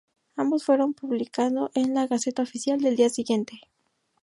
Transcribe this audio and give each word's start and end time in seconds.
Ambos 0.35 0.65
fueron 0.65 0.95
publicado 0.95 1.69
en 1.75 1.93
la 1.93 2.07
"Gaceta 2.07 2.41
Oficial" 2.41 2.79
del 2.81 2.95
día 2.95 3.09
siguiente. 3.11 3.61